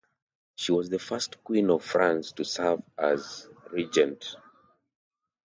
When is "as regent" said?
2.97-4.35